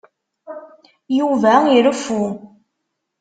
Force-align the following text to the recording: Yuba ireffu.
Yuba 1.17 1.53
ireffu. 1.77 2.21